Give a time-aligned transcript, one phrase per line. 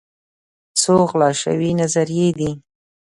[0.81, 2.51] څو غلا شوي نظريې دي